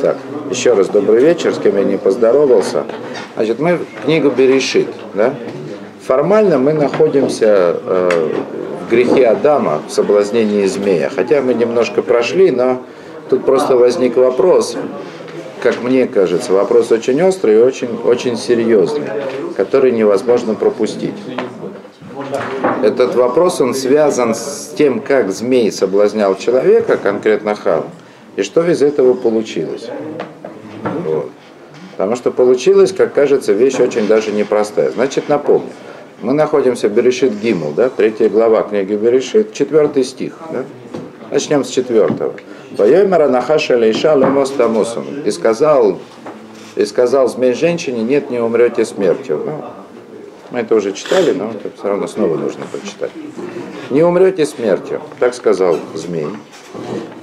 [0.00, 0.16] Так,
[0.50, 2.84] еще раз добрый вечер, с кем я не поздоровался.
[3.34, 5.34] Значит, мы книгу Берешит, да?
[6.06, 8.30] Формально мы находимся э,
[8.86, 11.10] в грехе Адама, в соблазнении змея.
[11.14, 12.80] Хотя мы немножко прошли, но
[13.28, 14.74] тут просто возник вопрос,
[15.62, 19.08] как мне кажется, вопрос очень острый и очень, очень серьезный,
[19.56, 21.14] который невозможно пропустить.
[22.82, 27.84] Этот вопрос, он связан с тем, как змей соблазнял человека, конкретно Хаву,
[28.36, 29.88] и что из этого получилось.
[31.04, 31.30] Вот.
[31.92, 34.90] Потому что получилось, как кажется, вещь очень даже непростая.
[34.90, 35.70] Значит, напомню.
[36.22, 40.36] Мы находимся в Берешит Гимл, да, третья глава книги Берешит, четвертый стих.
[40.52, 40.64] Да?
[41.30, 42.34] Начнем с четвертого.
[42.76, 45.06] Воемера Нахаша Лейша Ломос Тамусум.
[45.24, 45.98] И сказал,
[46.76, 49.42] и сказал змей женщине, нет, не умрете смертью.
[49.44, 49.64] Ну,
[50.50, 53.12] мы это уже читали, но это все равно снова нужно прочитать.
[53.90, 56.28] Не умрете смертью, так сказал змей.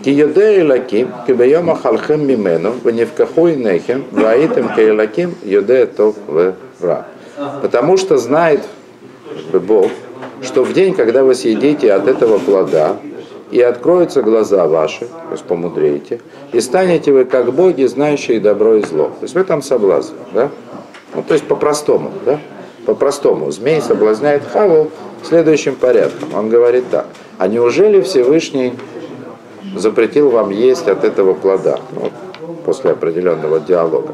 [0.07, 6.15] Киюде Илаким, кибайома халхем мимену, ваневкахуй нехем, ваитем кейлаким, юде тов
[6.79, 7.07] вра.
[7.61, 8.61] Потому что знает
[9.51, 9.91] Бог,
[10.41, 12.95] что в день, когда вы съедите от этого плода,
[13.51, 16.21] и откроются глаза ваши, то есть помудреете,
[16.53, 19.07] и станете вы как боги, знающие добро и зло.
[19.07, 20.49] То есть в этом соблазн, да?
[21.15, 22.39] Ну, то есть по-простому, да?
[22.85, 23.51] По-простому.
[23.51, 24.89] Змей соблазняет Хаву
[25.21, 26.33] следующим порядком.
[26.33, 27.07] Он говорит так.
[27.37, 28.71] А неужели Всевышний
[29.75, 31.79] запретил вам есть от этого плода?
[31.93, 32.11] Ну,
[32.65, 34.13] после определенного диалога.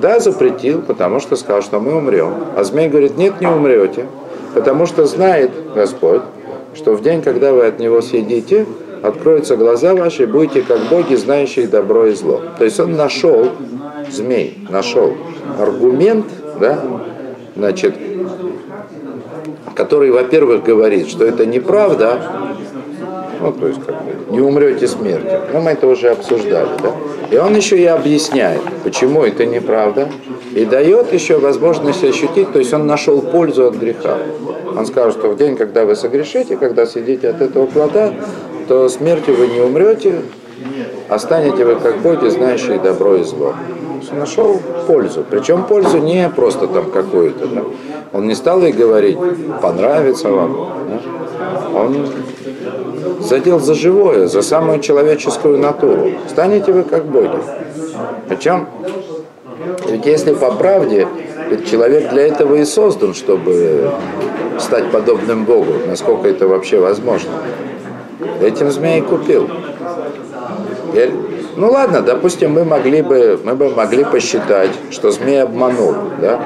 [0.00, 2.34] Да, запретил, потому что сказал, что мы умрем.
[2.56, 4.06] А змей говорит, нет, не умрете,
[4.54, 6.22] потому что знает Господь,
[6.74, 8.66] что в день, когда вы от него съедите,
[9.02, 12.40] откроются глаза ваши, и будете как боги, знающие добро и зло.
[12.58, 13.48] То есть он нашел,
[14.10, 15.14] змей нашел
[15.58, 16.26] аргумент,
[16.58, 16.80] да,
[17.54, 17.94] значит,
[19.74, 22.20] который, во-первых, говорит, что это неправда,
[23.40, 25.40] ну, то есть, как бы, не умрете смертью.
[25.52, 26.92] Ну, мы это уже обсуждали, да?
[27.30, 30.08] И он еще и объясняет, почему это неправда,
[30.54, 34.18] и дает еще возможность ощутить, то есть он нашел пользу от греха.
[34.76, 38.12] Он скажет, что в день, когда вы согрешите, когда съедите от этого плода,
[38.68, 40.22] то смертью вы не умрете,
[41.08, 43.54] а вы как боги, знающие добро и зло.
[44.12, 45.24] Нашел пользу.
[45.28, 47.46] Причем пользу не просто там какую-то.
[47.46, 47.62] Да?
[48.12, 49.18] Он не стал ей говорить,
[49.60, 50.68] понравится вам.
[50.88, 51.78] Да?
[51.78, 52.06] Он
[53.24, 56.10] задел за живое, за самую человеческую натуру.
[56.28, 57.38] Станете вы как боги.
[58.28, 58.68] Причем,
[59.88, 61.08] ведь если по правде,
[61.50, 63.92] ведь человек для этого и создан, чтобы
[64.58, 67.30] стать подобным Богу, насколько это вообще возможно.
[68.40, 69.48] Этим змей купил.
[70.88, 71.12] Теперь,
[71.56, 76.42] ну ладно, допустим, мы могли бы, мы бы могли посчитать, что змей обманул, да?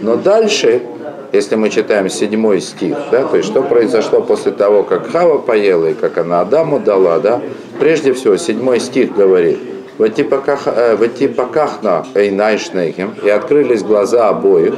[0.00, 0.82] Но дальше
[1.32, 5.86] если мы читаем седьмой стих, да, то есть что произошло после того, как Хава поела
[5.86, 7.40] и как она Адаму дала, да,
[7.78, 9.58] прежде всего седьмой стих говорит,
[9.98, 14.74] в этипакахна эйнайшнейхим, и открылись глаза обоих,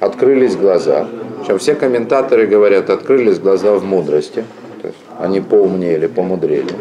[0.00, 1.06] открылись глаза,
[1.40, 4.44] причем все комментаторы говорят, открылись глаза в мудрости,
[4.82, 6.72] то есть они поумнели, помудрели.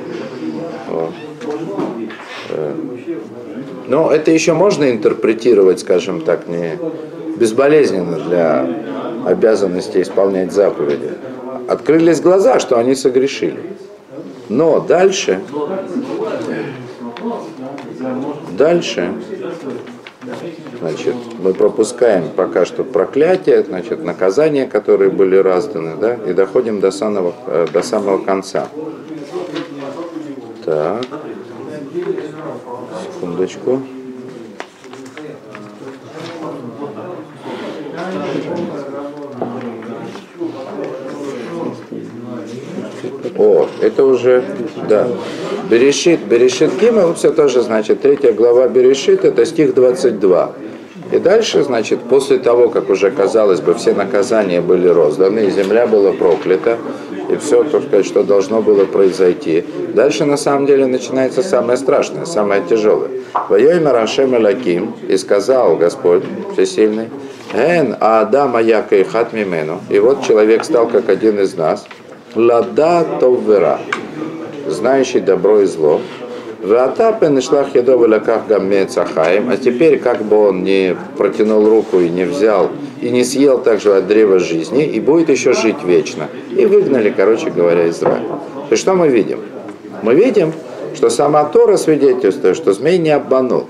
[3.87, 6.77] Но это еще можно интерпретировать, скажем так, не
[7.37, 8.67] безболезненно для
[9.25, 11.11] обязанности исполнять заповеди.
[11.67, 13.59] Открылись глаза, что они согрешили.
[14.49, 15.39] Но дальше,
[18.57, 19.13] дальше,
[20.79, 26.91] значит, мы пропускаем пока что проклятие, значит, наказания, которые были разданы, да, и доходим до
[26.91, 28.67] самого, э, до самого конца.
[30.71, 31.03] Так,
[33.03, 33.81] секундочку.
[43.37, 44.45] О, это уже,
[44.87, 45.09] да.
[45.69, 50.53] Берешит, Берешит Гимел, все тоже значит, третья глава Берешит, это стих 22.
[51.11, 55.85] И дальше, значит, после того, как уже, казалось бы, все наказания были розданы, и земля
[55.85, 56.77] была проклята,
[57.29, 59.65] и все, так сказать, что должно было произойти.
[59.93, 63.09] Дальше, на самом деле, начинается самое страшное, самое тяжелое.
[63.49, 66.23] «Воёйма Рашем Элаким, и сказал Господь
[66.53, 67.09] Всесильный,
[67.53, 69.81] Эн, Адама яка и хат мимену.
[69.89, 71.85] И вот человек стал как один из нас.
[72.35, 73.79] Лада товвера,
[74.67, 75.99] знающий добро и зло.
[76.61, 78.43] Ватапе нашлах едова лаках
[78.87, 79.49] цахаем.
[79.49, 82.69] А теперь, как бы он не протянул руку и не взял,
[83.01, 86.27] и не съел также от древа жизни, и будет еще жить вечно.
[86.55, 88.27] И выгнали, короче говоря, Израиль.
[88.69, 89.39] Есть что мы видим?
[90.03, 90.53] Мы видим,
[90.93, 93.65] что сама Тора свидетельствует, что змей не обманул.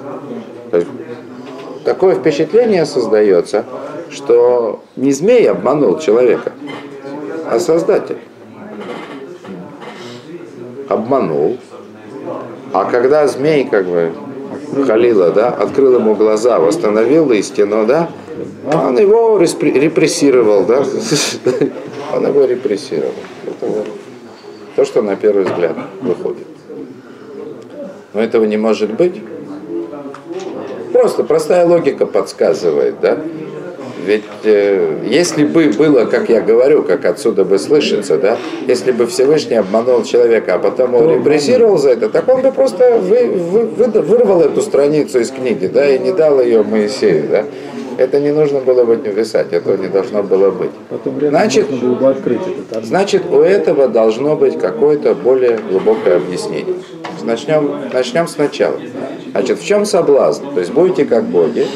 [1.86, 3.66] Такое впечатление создается,
[4.10, 6.52] что не змей обманул человека,
[7.50, 8.18] а Создатель.
[10.90, 11.58] Обманул,
[12.74, 14.12] А когда змей, как бы,
[14.86, 18.10] Халила, да, открыл ему глаза, восстановил истину, да,
[18.72, 20.84] он его репрессировал, да,
[22.16, 23.14] он его репрессировал.
[23.46, 23.88] Это вот
[24.76, 26.48] то, что на первый взгляд выходит.
[28.14, 29.22] Но этого не может быть.
[30.94, 33.18] Просто простая логика подсказывает, да?
[34.06, 38.38] Ведь э, если бы было, как я говорю, как отсюда бы слышится, да,
[38.68, 42.98] если бы Всевышний обманул человека, а потом его репрессировал за это, так он бы просто
[43.00, 47.45] вы, вы, вы, вырвал эту страницу из книги, да, и не дал ее Моисею, да.
[47.98, 50.71] Это не нужно было бы писать, этого не должно было быть.
[51.30, 52.39] Значит, было бы
[52.81, 56.75] значит, у этого должно быть какое-то более глубокое объяснение.
[57.24, 58.80] Начнем, начнем сначала.
[59.31, 60.45] Значит, в чем соблазн?
[60.53, 61.68] То есть будете как боги,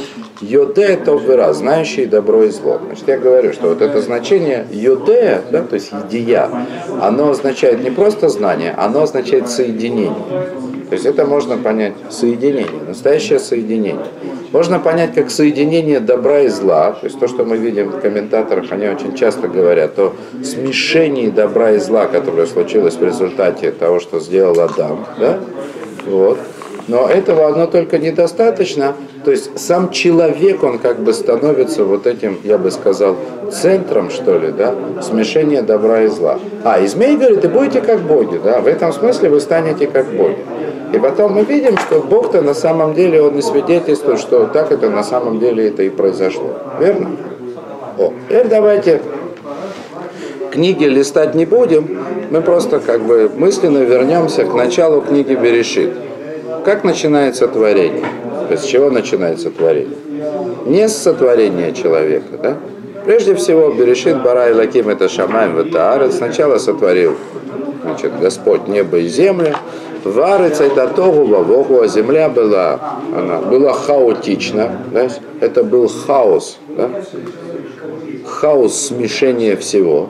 [0.41, 2.79] Йоде то вера, знающий добро и зло.
[2.85, 6.49] Значит, я говорю, что вот это значение йоде, да, то есть едия,
[7.01, 10.13] оно означает не просто знание, оно означает соединение.
[10.89, 14.05] То есть это можно понять соединение, настоящее соединение.
[14.51, 18.71] Можно понять как соединение добра и зла, то есть то, что мы видим в комментаторах,
[18.71, 24.19] они очень часто говорят о смешении добра и зла, которое случилось в результате того, что
[24.19, 25.05] сделал Адам.
[25.19, 25.39] Да?
[26.05, 26.39] Вот.
[26.87, 28.95] Но этого одно только недостаточно.
[29.23, 33.15] То есть сам человек, он как бы становится вот этим, я бы сказал,
[33.51, 36.39] центром, что ли, да, смешения добра и зла.
[36.63, 40.07] А, и змей говорит, и будете как боги, да, в этом смысле вы станете как
[40.07, 40.37] боги.
[40.93, 44.89] И потом мы видим, что Бог-то на самом деле, он не свидетельствует, что так это
[44.89, 46.51] на самом деле это и произошло.
[46.79, 47.17] Верно?
[47.97, 49.01] О, теперь давайте
[50.51, 51.97] книги листать не будем,
[52.29, 55.93] мы просто как бы мысленно вернемся к началу книги Берешит.
[56.65, 58.05] Как начинается творение?
[58.47, 59.95] То есть с чего начинается творение?
[60.65, 62.57] Не с сотворения человека, да?
[63.05, 66.11] Прежде всего, Берешит Бара и Лаким это Шамаем Ватаар.
[66.11, 67.17] Сначала сотворил
[67.83, 69.53] значит, Господь небо и землю.
[70.03, 72.79] Вары Цайтатогу Вавогу, а земля была,
[73.15, 74.71] она была хаотична.
[74.91, 75.07] Да?
[75.41, 76.57] Это был хаос.
[76.69, 76.89] Да?
[78.25, 80.09] Хаос смешения всего.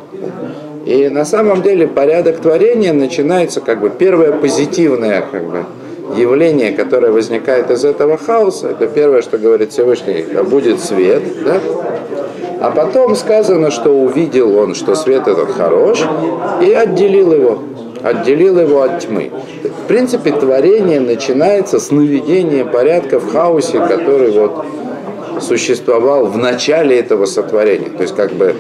[0.86, 5.66] И на самом деле порядок творения начинается как бы первое позитивное как бы,
[6.16, 11.60] явление, которое возникает из этого хаоса, это первое, что говорит Всевышний, будет свет, да?
[12.62, 16.04] а потом сказано, что увидел он, что свет этот хорош,
[16.62, 17.60] и отделил его,
[18.04, 19.32] отделил его от тьмы.
[19.64, 24.66] В принципе, творение начинается с наведения порядка в хаосе, который вот
[25.42, 27.90] существовал в начале этого сотворения.
[27.90, 28.56] То есть, как бы,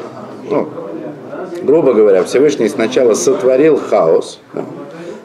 [0.49, 0.67] ну,
[1.63, 4.63] грубо говоря, Всевышний сначала сотворил хаос, да?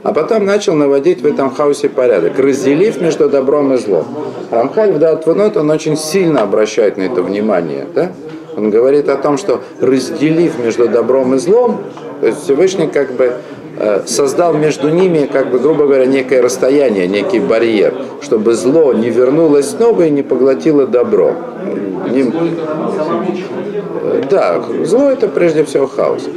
[0.02, 4.06] А потом начал наводить в этом хаосе порядок, разделив между добром и злом.
[4.50, 7.86] Рамхаль в Датванот, он очень сильно обращает на это внимание.
[7.94, 8.12] Да?
[8.56, 11.78] Он говорит о том, что разделив между добром и злом,
[12.20, 13.34] то есть Всевышний как бы
[13.78, 19.10] э, создал между ними, как бы, грубо говоря, некое расстояние, некий барьер, чтобы зло не
[19.10, 21.34] вернулось снова и не поглотило добро.
[22.10, 22.32] Не...
[24.30, 26.28] Да, зло это прежде всего хаос.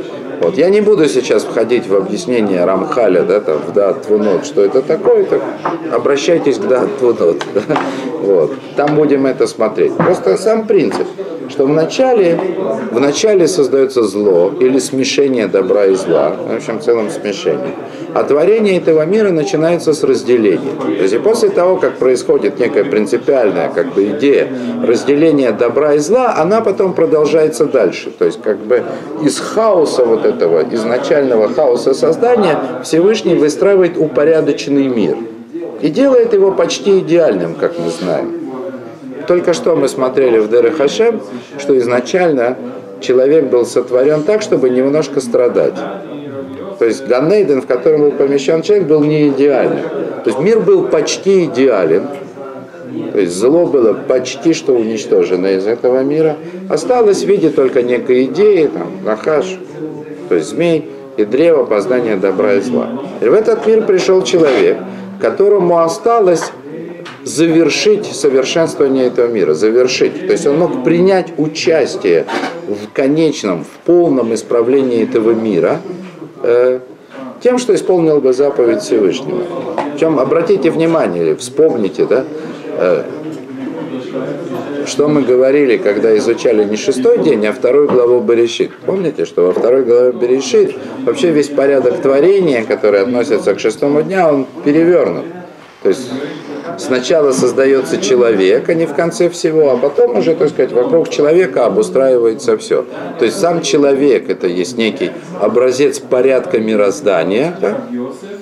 [0.44, 0.58] Вот.
[0.58, 4.82] Я не буду сейчас входить в объяснение Рамхаля, да, там, в Дат Твунот, что это
[4.82, 5.42] такое, так
[5.90, 7.44] обращайтесь к Дат Твунот.
[7.54, 7.78] Да?
[8.20, 8.52] Вот.
[8.76, 9.96] Там будем это смотреть.
[9.96, 11.08] Просто сам принцип,
[11.54, 12.40] что вначале,
[12.92, 17.76] вначале создается зло или смешение добра и зла, в общем, в целом смешение.
[18.16, 20.74] А творение этого мира начинается с разделения.
[20.80, 24.48] То есть и после того, как происходит некая принципиальная как бы, идея
[24.84, 28.10] разделения добра и зла, она потом продолжается дальше.
[28.10, 28.82] То есть как бы
[29.24, 35.18] из хаоса вот этого, изначального хаоса создания Всевышний выстраивает упорядоченный мир.
[35.82, 38.43] И делает его почти идеальным, как мы знаем.
[39.28, 41.22] Только что мы смотрели в Деры Хашем,
[41.58, 42.58] что изначально
[43.00, 45.76] человек был сотворен так, чтобы немножко страдать.
[46.80, 49.84] То есть Ганнейден, в котором был помещен человек, был не идеальным.
[50.24, 52.08] То есть мир был почти идеален.
[53.12, 56.38] То есть зло было почти что уничтожено из этого мира.
[56.70, 59.58] Осталось в виде только некой идеи, там, нахаш,
[60.30, 62.88] то есть змей и древо познания добра и зла.
[63.22, 64.78] И в этот мир пришел человек,
[65.20, 66.52] которому осталось
[67.26, 70.28] завершить совершенствование этого мира, завершить.
[70.28, 72.26] То есть он мог принять участие
[72.68, 75.82] в конечном, в полном исправлении этого мира,
[76.44, 76.80] э,
[77.42, 79.44] тем, что исполнил бы заповедь Всевышнего.
[79.94, 82.24] Причем обратите внимание, вспомните, да,
[82.78, 83.04] э,
[84.86, 88.72] что мы говорили, когда изучали не шестой день, а вторую главу Берешит.
[88.86, 90.76] Помните, что во второй главе Берешит
[91.06, 95.26] вообще весь порядок творения, который относится к шестому дню, он перевернут.
[95.84, 96.10] То есть
[96.78, 101.66] сначала создается человек, а не в конце всего, а потом уже, так сказать, вокруг человека
[101.66, 102.86] обустраивается все.
[103.20, 105.12] То есть сам человек это есть некий
[105.42, 107.82] образец порядка мироздания, да?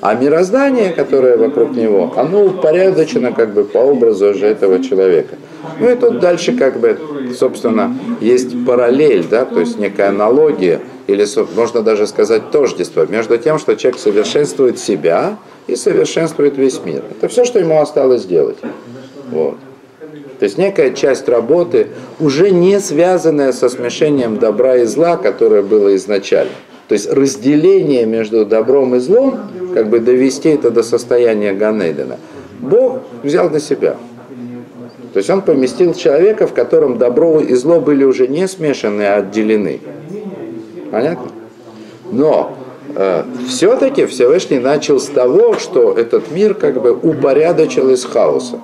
[0.01, 5.35] а мироздание, которое вокруг него, оно упорядочено как бы по образу уже этого человека.
[5.79, 6.99] Ну и тут дальше как бы,
[7.37, 10.81] собственно, есть параллель, да, то есть некая аналогия,
[11.11, 11.25] или
[11.55, 15.37] можно даже сказать тождество между тем, что человек совершенствует себя
[15.67, 17.03] и совершенствует весь мир.
[17.11, 18.57] Это все, что ему осталось сделать.
[19.31, 19.57] Вот.
[20.39, 21.87] То есть некая часть работы,
[22.19, 26.51] уже не связанная со смешением добра и зла, которое было изначально.
[26.87, 29.39] То есть разделение между добром и злом,
[29.73, 32.17] как бы довести это до состояния Ганейдена,
[32.59, 33.97] Бог взял на себя.
[35.13, 39.17] То есть он поместил человека, в котором добро и зло были уже не смешаны, а
[39.17, 39.79] отделены.
[40.91, 41.31] Понятно?
[42.11, 42.57] Но
[42.95, 48.59] э, все-таки Всевышний начал с того, что этот мир как бы упорядочил из хаоса.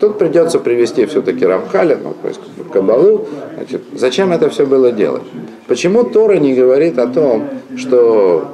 [0.00, 2.40] Тут придется привести все-таки Рамхаля, ну, то есть
[2.72, 3.26] Кабалу.
[3.56, 5.22] Значит, зачем это все было делать?
[5.66, 8.44] Почему Тора не говорит о том, что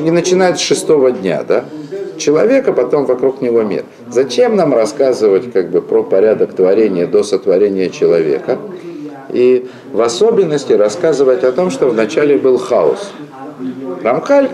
[0.00, 1.64] не начинает с шестого дня, да?
[2.18, 3.84] Человека, потом вокруг него мир.
[4.10, 8.58] Зачем нам рассказывать как бы про порядок творения до сотворения человека?
[9.32, 13.10] И в особенности рассказывать о том, что вначале был хаос.
[14.02, 14.48] Рамхаль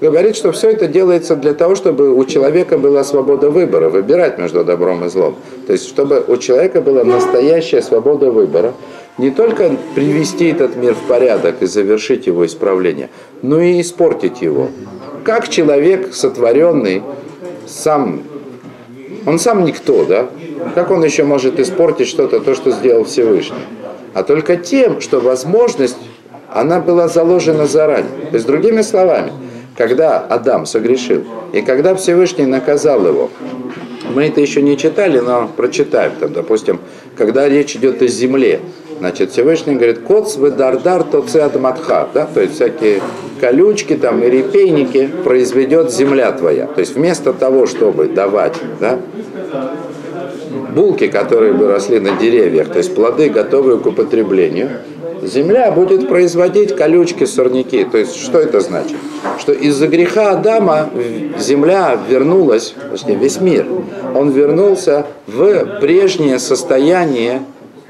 [0.00, 4.64] говорит, что все это делается для того, чтобы у человека была свобода выбора, выбирать между
[4.64, 5.36] добром и злом.
[5.66, 8.74] То есть, чтобы у человека была настоящая свобода выбора,
[9.18, 13.10] не только привести этот мир в порядок и завершить его исправление,
[13.42, 14.68] но и испортить его.
[15.24, 17.02] Как человек сотворенный
[17.66, 18.22] сам,
[19.26, 20.28] он сам никто, да?
[20.74, 23.58] Как он еще может испортить что-то, то, что сделал Всевышний?
[24.14, 25.96] А только тем, что возможность,
[26.52, 28.26] она была заложена заранее.
[28.30, 29.32] То есть, другими словами,
[29.76, 33.30] когда Адам согрешил, и когда Всевышний наказал его,
[34.14, 36.80] мы это еще не читали, но прочитаем, там, допустим,
[37.16, 38.60] когда речь идет о земле,
[39.00, 41.24] Значит, Всевышний говорит, коц вы дардар то
[41.58, 43.00] матха, да, то есть всякие
[43.40, 46.66] колючки там и репейники произведет земля твоя.
[46.66, 48.98] То есть вместо того, чтобы давать, да,
[50.70, 54.70] булки, которые бы росли на деревьях, то есть плоды, готовые к употреблению,
[55.22, 57.84] земля будет производить колючки, сорняки.
[57.84, 58.96] То есть что это значит?
[59.38, 60.90] Что из-за греха Адама
[61.38, 63.66] земля вернулась, точнее весь мир,
[64.14, 67.42] он вернулся в прежнее состояние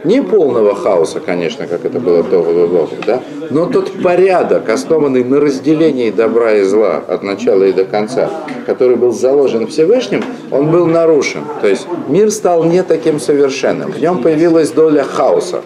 [0.05, 5.41] не полного хаоса, конечно, как это было до Бога, да, но тот порядок, основанный на
[5.41, 8.31] разделении добра и зла от начала и до конца,
[8.67, 11.43] который был заложен Всевышним, он был нарушен.
[11.61, 13.93] То есть мир стал не таким совершенным.
[13.93, 15.63] В нем появилась доля хаоса.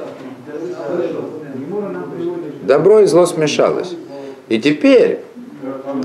[2.62, 3.94] Добро и зло смешалось.
[4.48, 5.20] И теперь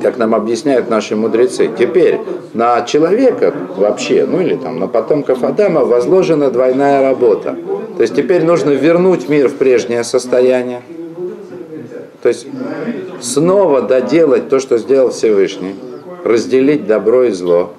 [0.02, 1.70] как нам объясняют наши мудрецы.
[1.78, 2.20] Теперь
[2.54, 7.58] на человека вообще, ну или там на потомков Адама возложена двойная работа.
[8.00, 10.84] То есть теперь нужно вернуть мир в прежнее состояние.
[12.22, 12.48] То есть
[13.20, 15.76] снова доделать то, что сделал Всевышний.
[16.24, 17.74] Разделить добро и зло.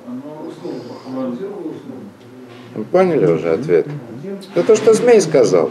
[2.74, 3.86] Вы поняли уже ответ?
[4.54, 5.70] Это то, что змей сказал.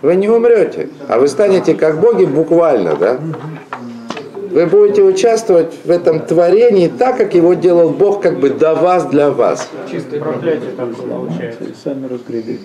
[0.00, 3.18] Вы не умрете, а вы станете как боги буквально, да?
[4.52, 9.06] Вы будете участвовать в этом творении так, как его делал Бог как бы до вас,
[9.06, 9.68] для вас.
[9.90, 11.64] Чистое проклятие там получается.
[11.82, 12.60] Сами разгребете.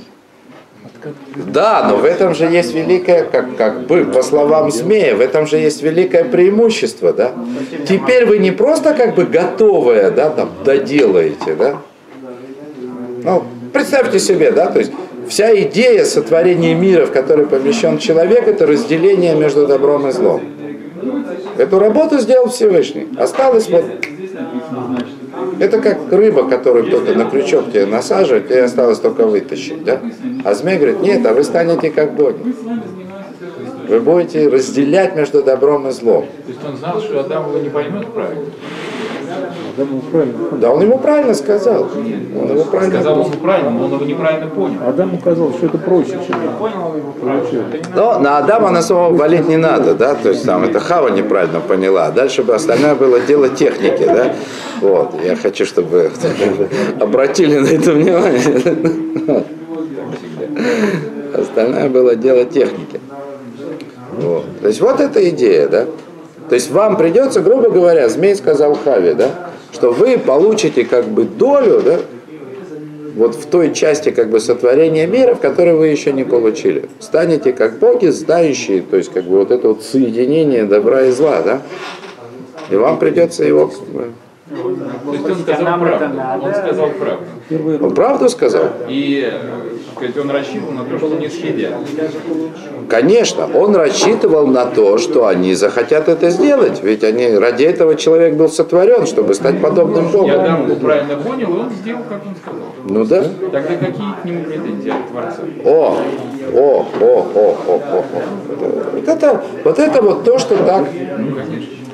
[1.35, 5.47] Да, но в этом же есть великое, как, как бы, по словам змея, в этом
[5.47, 7.31] же есть великое преимущество, да.
[7.87, 11.77] Теперь вы не просто как бы готовое, да, там, доделаете, да.
[13.23, 14.91] Ну, представьте себе, да, то есть
[15.27, 20.41] вся идея сотворения мира, в который помещен человек, это разделение между добром и злом.
[21.57, 23.07] Эту работу сделал Всевышний.
[23.17, 23.85] Осталось вот...
[25.63, 30.01] Это как рыба, которую кто-то на крючок тебе насаживает, тебе осталось только вытащить, да?
[30.43, 32.53] А змей говорит, нет, а вы станете как боги.
[33.87, 36.25] Вы будете разделять между добром и злом.
[36.45, 38.43] То есть он знал, что Адам его не поймет правильно?
[40.59, 41.83] Да, он ему правильно сказал.
[41.83, 44.77] Он его правильно Сказал ему правильно, но он его неправильно понял.
[44.87, 47.63] Адам указал, что это проще, чем Понял его правильно.
[47.95, 51.59] Но на Адама на самого валить не надо, да, то есть там это Хава неправильно
[51.59, 52.11] поняла.
[52.11, 54.33] Дальше бы остальное было дело техники, да.
[54.81, 56.11] Вот, я хочу, чтобы
[56.99, 59.43] обратили на это внимание.
[61.33, 62.99] Остальное было дело техники.
[64.17, 64.45] Вот.
[64.61, 65.87] То есть вот эта идея, да.
[66.53, 69.31] То есть вам придется, грубо говоря, змей сказал Хаве, да,
[69.71, 71.97] что вы получите как бы долю, да,
[73.15, 76.89] вот в той части как бы сотворения мира, в которой вы еще не получили.
[76.99, 81.41] Станете как боги, знающие, то есть как бы вот это вот соединение добра и зла,
[81.41, 81.63] да?
[82.69, 83.73] И вам придется его
[84.49, 86.21] То есть он сказал правду.
[86.41, 87.85] Он сказал правду.
[87.85, 88.65] Он правду сказал?
[88.89, 89.31] И
[89.95, 91.73] сказать, он рассчитывал на то, что не съедят.
[92.89, 96.83] Конечно, он рассчитывал на то, что они захотят это сделать.
[96.83, 100.29] Ведь они, ради этого человек был сотворен, чтобы стать подобным Богу.
[100.29, 102.67] Адам его правильно понял, и он сделал, как он сказал.
[102.83, 103.23] Ну да.
[103.23, 105.41] Тогда какие к нему претензии от Творца?
[105.63, 105.97] О,
[106.53, 108.03] о, о, о, о, о, о.
[108.93, 110.85] Вот это, вот это вот то, что так,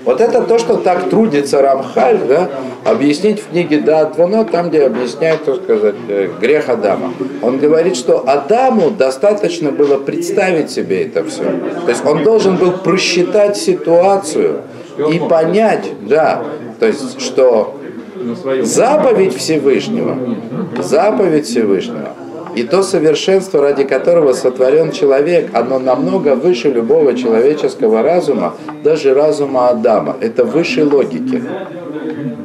[0.09, 2.49] вот это то, что так трудится Рамхаль, да,
[2.83, 7.13] объяснить в книге Да Двуно, там, где объясняет, так сказать, э, грех Адама.
[7.43, 11.43] Он говорит, что Адаму достаточно было представить себе это все.
[11.43, 14.61] То есть он должен был просчитать ситуацию
[14.97, 16.43] и понять, да,
[16.79, 17.75] то есть, что.
[18.63, 20.17] Заповедь Всевышнего,
[20.79, 22.09] заповедь Всевышнего,
[22.59, 29.69] и то совершенство, ради которого сотворен человек, оно намного выше любого человеческого разума, даже разума
[29.69, 30.17] Адама.
[30.19, 31.41] Это выше логики.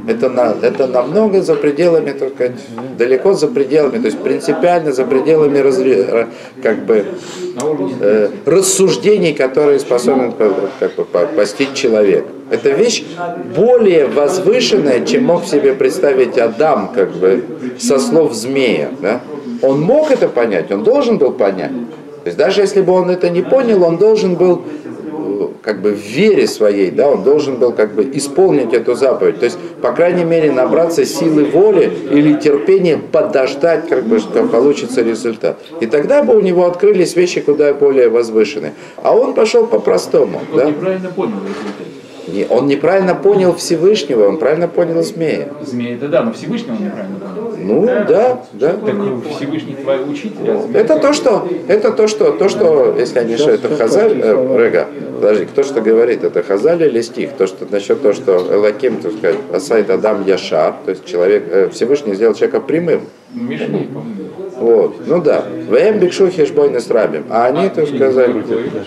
[0.07, 2.53] Это, на, это намного за пределами, сказать,
[2.99, 6.27] далеко за пределами, то есть принципиально за пределами разре- ра-
[6.63, 7.05] как бы,
[8.01, 12.25] э, рассуждений, которые способен по- как бы, по- постичь человек.
[12.51, 13.03] Это вещь
[13.57, 17.43] более возвышенная, чем мог себе представить Адам, как бы,
[17.79, 18.91] со слов змея.
[19.01, 19.21] Да?
[19.65, 21.73] Он мог это понять, он должен был понять.
[22.23, 25.91] То есть даже если бы он это не понял, он должен был э, как бы
[25.93, 29.41] в вере своей, да, он должен был как бы исполнить эту заповедь.
[29.41, 35.03] То есть, по крайней мере, набраться силы воли или терпения подождать, как бы, что получится
[35.03, 35.59] результат.
[35.81, 38.73] И тогда бы у него открылись вещи куда более возвышенные.
[39.03, 40.41] А он пошел по-простому.
[40.51, 40.65] он Да?
[40.67, 42.04] неправильно понял результат.
[42.27, 45.49] Не, Он неправильно понял Всевышнего, он правильно понял змея.
[45.63, 47.45] Змея это да, но Всевышний он неправильно понял.
[47.59, 48.73] Ну, да, да.
[48.73, 48.95] Так
[49.37, 53.25] Всевышний твой учитель, а змея Это то, что, это то, что, то, что, если я
[53.25, 57.33] не ошибаюсь, это Хазаль, э, Рега, подожди, кто что говорит, это Хазаль или стих?
[57.33, 61.69] То, что насчет того, что Элаким, так сказать, Асайд Адам Яшар, то есть человек, э,
[61.71, 63.03] Всевышний сделал человека прямым.
[63.33, 64.24] Мишли, по-моему.
[64.59, 65.45] Вот, ну да.
[65.69, 67.25] ВМ Бикшу Хешбойны с Рабим.
[67.29, 68.31] А они, так сказать,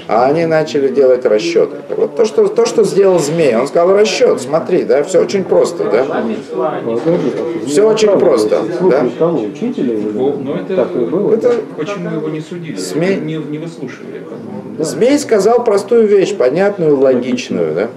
[0.07, 1.75] а они начали делать расчеты.
[1.95, 5.83] Вот то, что, то, что сделал змей, он сказал расчет, смотри, да, все очень просто,
[5.85, 6.05] да.
[7.65, 9.05] Все очень просто, да.
[11.33, 12.75] Это, почему его не судили?
[12.77, 14.23] Сме- Не, не выслушивали.
[14.79, 17.87] Змей сказал простую вещь, понятную, логичную, да?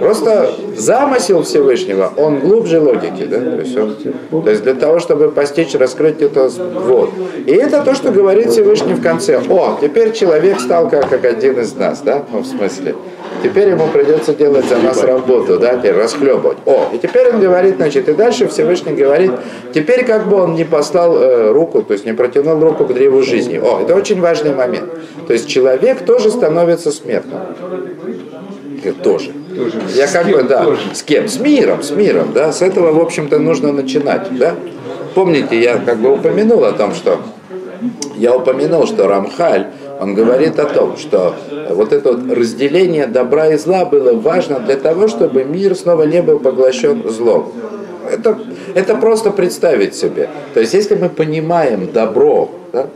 [0.00, 3.38] Просто замысел Всевышнего, он глубже логики, да?
[3.38, 7.10] То есть, он- то есть для того, чтобы постичь, раскрыть это, вот.
[7.46, 9.40] И это то, что говорит Всевышний в конце.
[9.48, 12.24] О, теперь человек стал как, как один из нас, да?
[12.32, 12.94] Ну, в смысле.
[13.42, 16.58] Теперь ему придется делать за нас работу, да, теперь расхлебывать.
[16.66, 19.30] О, и теперь он говорит, значит, и дальше Всевышний говорит,
[19.72, 23.22] теперь как бы он не послал э, руку, то есть не протянул руку к древу
[23.22, 23.58] жизни.
[23.58, 24.90] О, это очень важный момент.
[25.28, 27.38] То есть человек тоже становится смертным.
[28.84, 29.32] Я тоже.
[29.54, 29.80] Тоже.
[29.94, 30.80] Я С как бы, да, тоже?
[30.94, 31.28] с кем?
[31.28, 34.54] С миром, с миром, да, с этого, в общем-то, нужно начинать, да.
[35.14, 37.18] Помните, я как бы упомянул о том, что
[38.16, 39.68] я упомянул, что Рамхаль,
[40.00, 41.34] он говорит о том, что
[41.70, 46.22] вот это вот разделение добра и зла было важно для того, чтобы мир снова не
[46.22, 47.52] был поглощен злом.
[48.10, 48.38] Это,
[48.74, 50.30] это просто представить себе.
[50.54, 52.86] То есть, если мы понимаем добро, да,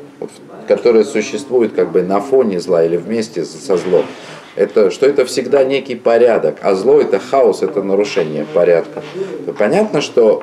[0.68, 4.04] которое существует как бы на фоне зла или вместе со злом,
[4.54, 9.02] это, что это всегда некий порядок, а зло это хаос, это нарушение порядка.
[9.46, 10.42] То понятно, что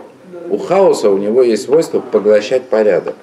[0.50, 3.16] у хаоса у него есть свойство поглощать порядок.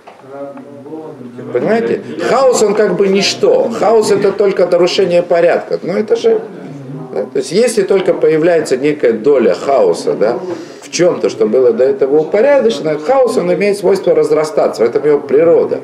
[1.52, 2.02] Понимаете?
[2.28, 3.70] Хаос он как бы ничто.
[3.70, 5.78] Хаос это только нарушение порядка.
[5.82, 6.40] Но это же...
[7.14, 10.38] да, То есть если только появляется некая доля хаоса, да,
[10.82, 15.18] в чем-то, что было до этого упорядочено, хаос он имеет свойство разрастаться, в этом его
[15.18, 15.80] природа.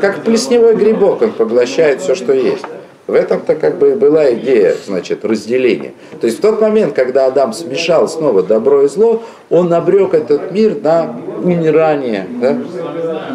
[0.00, 2.64] Как плесневой грибок, он поглощает все, что есть.
[3.06, 5.92] В этом-то как бы была идея, значит, разделения.
[6.20, 10.52] То есть в тот момент, когда Адам смешал снова добро и зло, он обрек этот
[10.52, 12.56] мир на умирание, да?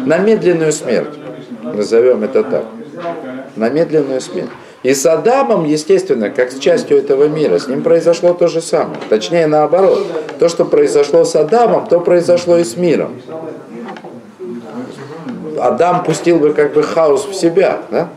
[0.04, 1.14] на медленную смерть.
[1.62, 2.64] Назовем это так.
[3.54, 4.50] На медленную смерть.
[4.82, 8.98] И с Адамом, естественно, как с частью этого мира, с ним произошло то же самое.
[9.08, 10.04] Точнее, наоборот.
[10.38, 13.20] То, что произошло с Адамом, то произошло и с миром.
[15.58, 18.08] Адам пустил бы как бы хаос в себя, да?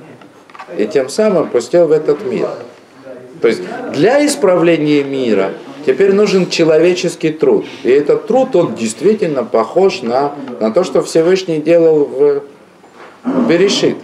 [0.78, 2.48] И тем самым пустил в этот мир.
[3.42, 3.62] То есть
[3.94, 5.52] для исправления мира
[5.86, 7.66] теперь нужен человеческий труд.
[7.84, 12.44] И этот труд, он действительно похож на, на то, что Всевышний делал в
[13.48, 13.98] Берешит.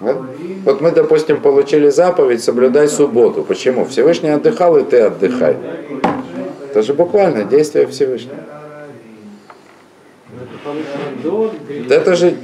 [0.00, 0.16] Да?
[0.64, 3.42] Вот мы, допустим, получили заповедь соблюдай субботу.
[3.42, 3.84] Почему?
[3.84, 5.56] Всевышний отдыхал, и ты отдыхай.
[6.70, 8.36] Это же буквально действие Всевышнего.
[11.88, 12.34] Это же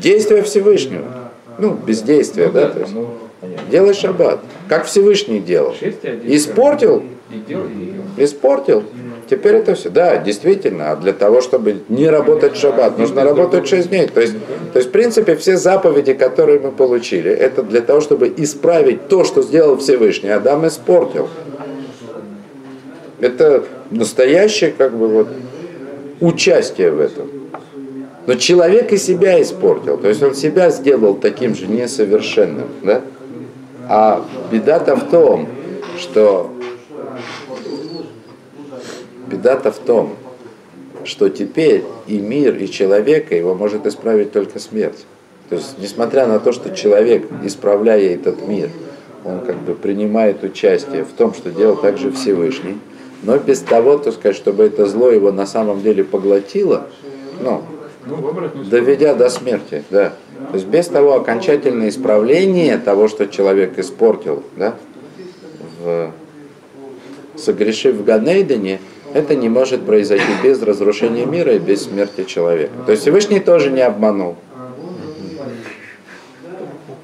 [0.00, 1.23] действие Всевышнего.
[1.58, 2.68] Ну, бездействие, да?
[2.68, 3.08] То есть, Ну,
[3.40, 3.70] понятно.
[3.70, 5.74] делай шаббат, как Всевышний делал.
[6.24, 7.02] Испортил,
[8.16, 8.82] испортил,
[9.28, 9.90] теперь это все.
[9.90, 14.06] Да, действительно, а для того, чтобы не работать в шаббат, нужно работать 6 дней.
[14.08, 14.34] То есть,
[14.72, 19.24] то есть, в принципе, все заповеди, которые мы получили, это для того, чтобы исправить то,
[19.24, 20.30] что сделал Всевышний.
[20.30, 21.28] Адам испортил.
[23.20, 25.28] Это настоящее, как бы, вот,
[26.20, 27.28] участие в этом.
[28.26, 29.98] Но человек и себя испортил.
[29.98, 32.68] То есть он себя сделал таким же несовершенным.
[32.82, 33.02] Да?
[33.88, 35.48] А беда-то в том,
[35.98, 36.50] что
[39.26, 40.16] беда-то в том,
[41.04, 45.04] что теперь и мир, и человека его может исправить только смерть.
[45.50, 48.70] То есть, несмотря на то, что человек, исправляя этот мир,
[49.24, 52.78] он как бы принимает участие в том, что делал также Всевышний,
[53.22, 56.86] но без того, так сказать, чтобы это зло его на самом деле поглотило,
[57.42, 57.62] ну,
[58.06, 60.12] Ну, доведя до смерти, да.
[60.50, 64.74] То есть без того окончательного исправления того, что человек испортил, да,
[65.80, 66.12] в,
[67.36, 68.80] согрешив в Ганейдене,
[69.14, 72.72] это не может произойти без разрушения мира и без смерти человека.
[72.84, 74.36] То есть Всевышний тоже не обманул.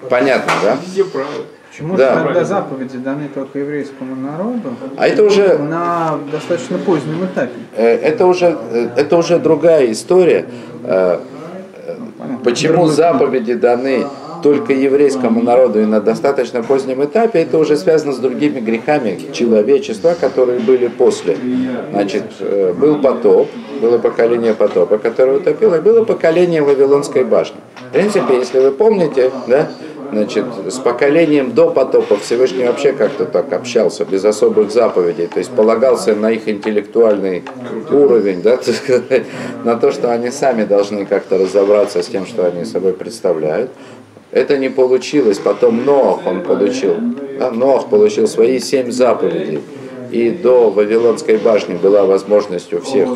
[0.08, 0.78] Понятно, да?
[0.92, 1.44] Все правы.
[1.80, 2.18] Почему Да.
[2.18, 7.52] же тогда заповеди даны только еврейскому народу А это уже на достаточно позднем этапе?
[7.74, 10.44] Э, Это уже, э, это уже другая история.
[10.84, 11.18] Э,
[12.44, 14.04] Почему заповеди даны
[14.42, 20.14] только еврейскому народу и на достаточно позднем этапе, это уже связано с другими грехами человечества,
[20.20, 21.36] которые были после.
[21.92, 22.24] Значит,
[22.78, 23.48] был потоп,
[23.80, 27.56] было поколение потопа, которое утопило, и было поколение Вавилонской башни.
[27.90, 29.68] В принципе, если вы помните, да,
[30.12, 35.50] Значит, с поколением до потопа Всевышний вообще как-то так общался, без особых заповедей, то есть
[35.50, 37.44] полагался на их интеллектуальный
[37.90, 39.24] уровень, да, сказать,
[39.64, 43.70] на то, что они сами должны как-то разобраться с тем, что они собой представляют.
[44.32, 45.38] Это не получилось.
[45.38, 46.94] Потом Ноах он получил.
[47.38, 49.60] Да, Ноах получил свои семь заповедей.
[50.10, 53.08] И до Вавилонской башни была возможность у всех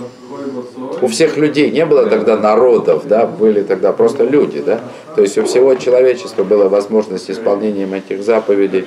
[1.01, 4.81] у всех людей не было тогда народов, да, были тогда просто люди, да.
[5.15, 8.87] То есть у всего человечества была возможность исполнением этих заповедей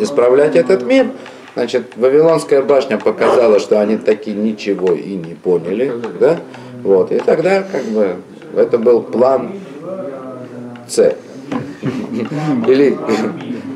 [0.00, 1.10] исправлять этот мир.
[1.54, 6.40] Значит, Вавилонская башня показала, что они таки ничего и не поняли, да.
[6.82, 8.16] Вот, и тогда как бы
[8.54, 9.52] это был план
[10.88, 11.16] С.
[12.66, 12.96] Или,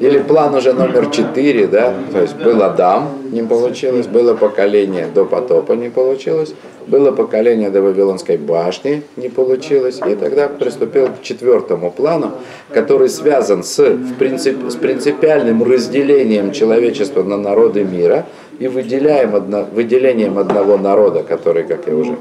[0.01, 5.27] или план уже номер четыре, да, то есть был Адам, не получилось, было поколение до
[5.27, 6.55] потопа, не получилось,
[6.87, 12.33] было поколение до Вавилонской башни, не получилось, и тогда приступил к четвертому плану,
[12.73, 18.25] который связан с, в принцип, с принципиальным разделением человечества на народы мира
[18.61, 22.17] и выделяем одно, выделением одного народа, который, как я уже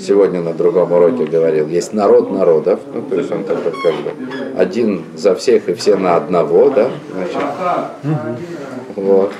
[0.00, 4.58] сегодня на другом уроке говорил, есть народ народов, ну, то есть он такой как бы
[4.58, 8.16] один за всех и все на одного, да, значит,
[8.96, 9.32] вот.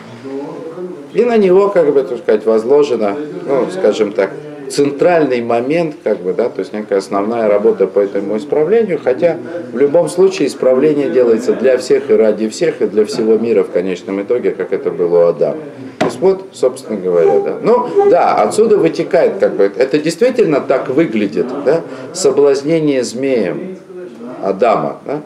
[1.14, 4.30] И на него, как бы, так сказать, возложено, ну, скажем так,
[4.70, 9.38] центральный момент, как бы, да, то есть некая основная работа по этому исправлению, хотя
[9.72, 13.70] в любом случае исправление делается для всех и ради всех, и для всего мира в
[13.70, 15.58] конечном итоге, как это было у Адама.
[16.20, 17.57] Вот, собственно говоря, да.
[17.62, 23.79] Ну, да, отсюда вытекает, как бы, это действительно так выглядит, да, соблазнение змеем
[24.42, 25.22] Адама, да,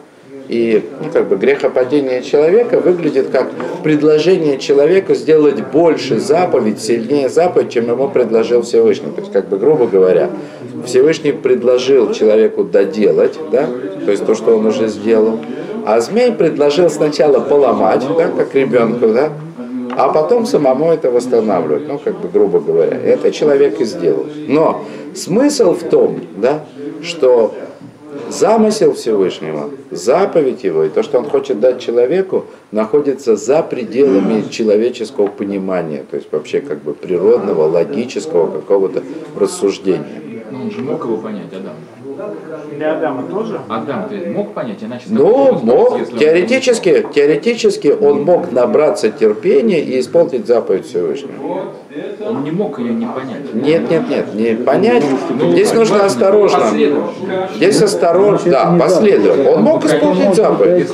[0.47, 3.49] и ну, как бы грехопадение человека выглядит как
[3.83, 9.11] предложение человеку сделать больше заповедь, сильнее заповедь, чем ему предложил Всевышний.
[9.11, 10.29] То есть, как бы, грубо говоря,
[10.85, 13.67] Всевышний предложил человеку доделать, да,
[14.05, 15.39] то есть то, что он уже сделал,
[15.85, 19.31] а змей предложил сначала поломать, да, как ребенку, да,
[19.97, 22.95] а потом самому это восстанавливать, ну, как бы, грубо говоря.
[22.95, 24.27] Это человек и сделал.
[24.47, 26.65] Но смысл в том, да,
[27.01, 27.55] что
[28.29, 35.27] замысел Всевышнего, заповедь его и то, что он хочет дать человеку, находится за пределами человеческого
[35.27, 39.01] понимания, то есть вообще как бы природного, логического какого-то
[39.35, 40.21] рассуждения.
[40.51, 41.73] Ну, он же мог его понять, Адам.
[42.75, 43.59] Для Адама тоже?
[43.69, 45.09] Адам, ты мог понять, иначе...
[45.09, 51.63] Бы мог, он- теоретически, теоретически он мог набраться терпения и исполнить заповедь Всевышнего.
[52.25, 53.53] Он не мог ее не понять.
[53.53, 55.03] Нет, нет, нет, не понять.
[55.29, 56.65] Ну, Здесь нужно осторожно.
[57.55, 59.51] Здесь осторожно, да, последовательно.
[59.51, 60.93] Он мог исполнить заповедь.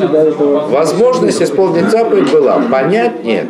[0.70, 2.60] Возможность исполнить заповедь была.
[2.72, 3.48] Понять нет.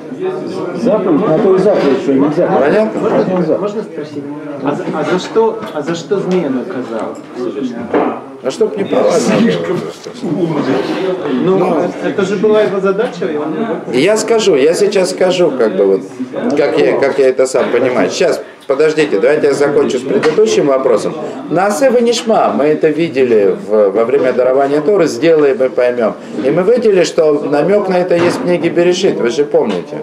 [0.81, 2.47] заповедь, на то и заповедь, что нельзя.
[2.47, 3.37] Понятно?
[3.37, 3.57] Нельзя.
[3.57, 4.23] Можно спросить?
[4.63, 7.17] А за, а за что, а за что змея наказал?
[8.45, 9.35] А чтоб не повадно
[11.45, 13.55] Ну, это же была его задача, и он
[13.93, 16.01] я скажу, я сейчас скажу, как бы вот,
[16.57, 18.09] как я, как я это сам понимаю.
[18.09, 21.13] Сейчас, подождите, давайте я закончу с предыдущим вопросом.
[21.49, 26.13] На Асева Нишма мы это видели в- во время дарования Торы, сделаем и поймем.
[26.45, 29.97] И мы видели, что намек на это есть в книге Берешит, вы же помните.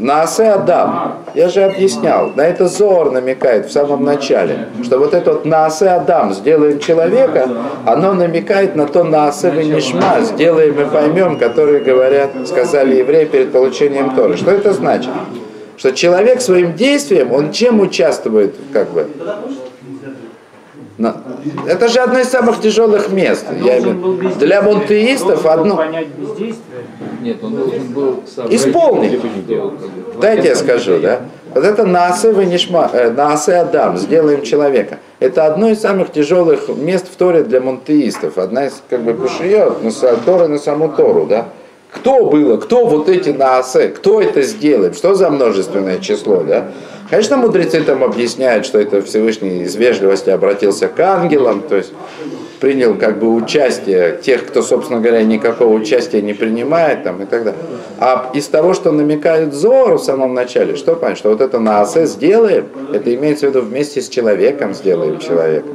[0.00, 1.18] Наасе Адам.
[1.34, 5.88] Я же объяснял, на это Зор намекает в самом начале, что вот это вот Наасе
[5.88, 7.48] Адам, сделаем человека,
[7.84, 14.14] оно намекает на то Наасе Венишма, сделаем и поймем, которые говорят, сказали евреи перед получением
[14.14, 14.36] Торы.
[14.36, 15.10] Что это значит?
[15.76, 19.06] Что человек своим действием, он чем участвует, как бы,
[20.98, 21.16] на-
[21.66, 23.46] Это же одно из самых тяжелых мест.
[23.62, 25.76] Я имею- Для монтеистов одно.
[25.76, 26.58] понять бездействие.
[27.22, 29.20] Нет, он должен был Исполнить.
[30.20, 31.20] Дайте я скажу, да?
[31.54, 34.98] Вот это Наасе Венишма, э, Наасе Адам, сделаем человека.
[35.18, 38.36] Это одно из самых тяжелых мест в Торе для монтеистов.
[38.36, 39.90] Одна из, как бы, пушиет на
[40.26, 41.46] Торы на саму Тору, да?
[41.90, 46.68] Кто было, кто вот эти Наасе, кто это сделает, что за множественное число, да?
[47.08, 51.92] Конечно, мудрецы там объясняют, что это Всевышний из вежливости обратился к ангелам, то есть
[52.60, 57.44] принял как бы участие тех, кто, собственно говоря, никакого участия не принимает там, и так
[57.44, 57.60] далее.
[57.98, 61.80] А из того, что намекает Зор в самом начале, что понять, что вот это на
[61.80, 65.68] асе сделаем, это имеется в виду вместе с человеком сделаем человека.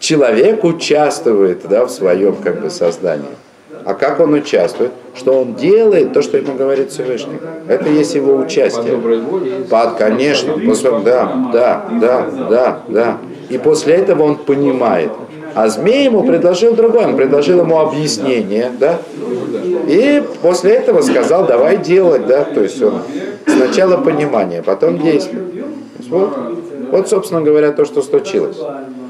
[0.00, 3.24] Человек участвует да, в своем как бы создании.
[3.88, 4.92] А как он участвует?
[5.14, 7.38] Что он делает то, что ему говорит Всевышний.
[7.68, 8.98] Это есть его участие.
[9.70, 13.18] Под, конечно, после, да, да, да, да, да.
[13.48, 15.10] И после этого он понимает.
[15.54, 18.98] А змей ему предложил другое, он предложил ему объяснение, да?
[19.86, 22.44] И после этого сказал, давай делать, да?
[22.44, 23.00] То есть он
[23.46, 25.44] сначала понимание, потом действие.
[26.10, 26.36] Вот,
[26.92, 28.58] вот, собственно говоря, то, что случилось.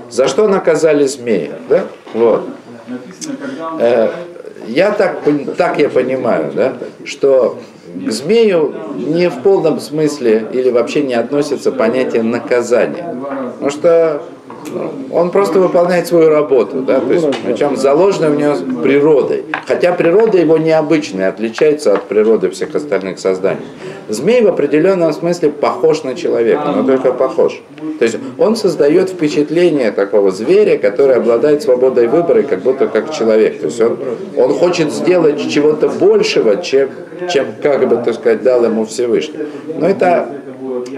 [0.09, 1.83] За что наказали змеи, да?
[2.15, 2.43] Вот.
[3.81, 4.09] Э,
[4.69, 5.19] я так,
[5.57, 7.59] так я понимаю, да, что
[8.07, 13.17] к змею не в полном смысле или вообще не относится понятие наказания.
[13.55, 14.23] Потому что
[15.11, 19.45] он просто выполняет свою работу, да, то есть, причем заложено в него природой.
[19.67, 23.61] Хотя природа его необычная, отличается от природы всех остальных созданий.
[24.09, 27.61] Змей в определенном смысле похож на человека, но только похож.
[27.99, 33.61] То есть он создает впечатление такого зверя, который обладает свободой выбора, как будто как человек.
[33.61, 33.99] То есть он,
[34.37, 36.89] он хочет сделать чего-то большего, чем,
[37.31, 39.41] чем, как бы, так сказать, дал ему Всевышний.
[39.79, 40.29] Но это,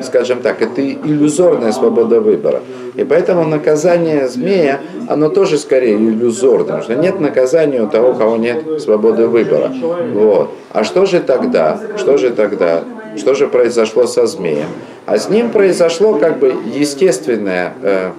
[0.02, 2.62] скажем так, это иллюзорная свобода выбора.
[2.94, 8.14] И поэтому наказание змея, оно тоже скорее иллюзорное, потому что нет наказания у того, у
[8.14, 9.72] кого нет свободы выбора.
[10.12, 10.50] Вот.
[10.72, 11.80] А что же тогда?
[11.96, 12.84] Что же тогда?
[13.16, 14.68] Что же произошло со змеем?
[15.06, 18.10] А с ним произошло как бы естественное, э,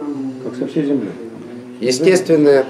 [0.43, 1.11] Как со всей землей.
[1.79, 2.65] естественное,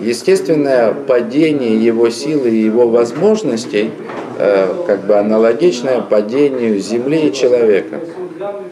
[0.00, 3.90] естественное падение его силы и его возможностей,
[4.38, 8.00] э, как бы аналогичное падению Земли и человека.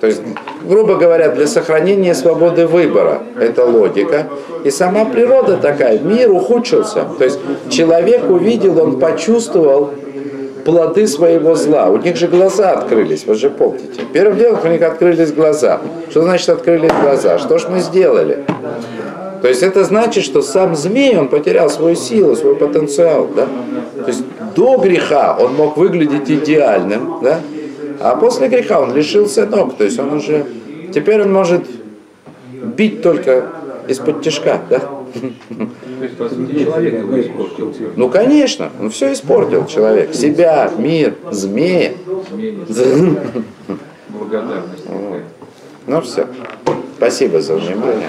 [0.01, 0.23] То есть,
[0.65, 4.27] грубо говоря, для сохранения свободы выбора, это логика.
[4.65, 7.07] И сама природа такая, мир ухудшился.
[7.19, 7.39] То есть
[7.71, 9.91] человек увидел, он почувствовал
[10.65, 11.91] плоды своего зла.
[11.91, 14.01] У них же глаза открылись, вы же помните.
[14.13, 15.81] Первым делом у них открылись глаза.
[16.11, 17.39] Что значит открылись глаза?
[17.39, 18.45] Что ж мы сделали?
[19.45, 23.29] То есть это значит, что сам змей, он потерял свою силу, свой потенциал.
[23.37, 23.47] Да?
[23.95, 24.25] То есть
[24.57, 27.41] до греха он мог выглядеть идеальным, да?
[28.01, 29.77] а после греха он лишился ног.
[29.77, 30.47] То есть он уже...
[30.95, 31.67] Теперь он может
[32.75, 33.51] бить только
[33.87, 34.63] из-под тяжка.
[34.71, 34.81] Да?
[37.97, 40.15] Ну, конечно, он все испортил человек.
[40.15, 41.93] Себя, мир, змея.
[44.09, 44.85] Благодарность.
[45.87, 46.27] Ну все.
[46.97, 48.09] Спасибо за внимание.